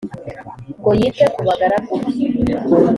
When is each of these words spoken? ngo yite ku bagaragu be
ngo 0.79 0.91
yite 0.99 1.25
ku 1.33 1.39
bagaragu 1.47 1.93
be 2.01 2.09